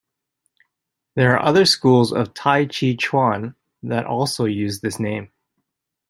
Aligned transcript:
There 1.13 1.35
are 1.37 1.45
other 1.45 1.63
schools 1.63 2.11
of 2.11 2.33
T'ai 2.33 2.65
chi 2.65 2.95
ch'uan 2.97 3.53
that 3.83 4.07
also 4.07 4.45
use 4.45 4.79
this 4.81 4.99
name. 4.99 5.31